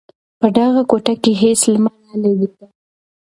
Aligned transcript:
په 0.39 0.47
دغه 0.57 0.81
کوټه 0.89 1.13
کې 1.23 1.31
هېڅ 1.41 1.61
لمر 1.73 1.93
نه 2.07 2.15
لگېده. 2.23 2.65